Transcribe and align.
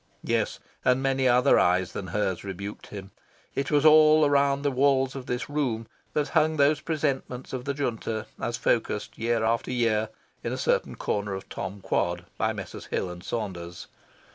Yes, 0.23 0.59
and 0.83 1.03
many 1.03 1.27
other 1.27 1.59
eyes 1.59 1.91
than 1.91 2.07
hers 2.07 2.43
rebuked 2.43 2.87
him. 2.87 3.11
It 3.53 3.69
was 3.69 3.85
around 3.85 4.63
the 4.63 4.71
walls 4.71 5.15
of 5.15 5.27
this 5.27 5.47
room 5.47 5.85
that 6.13 6.29
hung 6.29 6.57
those 6.57 6.81
presentments 6.81 7.53
of 7.53 7.65
the 7.65 7.75
Junta 7.75 8.25
as 8.39 8.57
focussed, 8.57 9.19
year 9.19 9.43
after 9.43 9.69
year, 9.71 10.09
in 10.43 10.53
a 10.53 10.57
certain 10.57 10.95
corner 10.95 11.35
of 11.35 11.49
Tom 11.49 11.81
Quad, 11.81 12.25
by 12.39 12.51
Messrs. 12.51 12.87
Hills 12.87 13.11
and 13.11 13.23
Saunders. 13.23 13.85